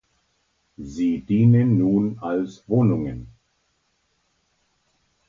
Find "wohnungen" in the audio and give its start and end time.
2.67-3.27